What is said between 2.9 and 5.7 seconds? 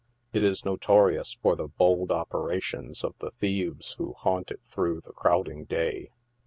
of the thieves who haunt it through the crowding